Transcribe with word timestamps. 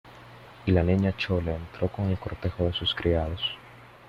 y 0.65 0.71
la 0.71 0.81
Niña 0.81 1.15
Chole 1.15 1.53
entró 1.53 1.87
con 1.87 2.09
el 2.09 2.17
cortejo 2.17 2.63
de 2.63 2.73
sus 2.73 2.95
criados. 2.95 3.39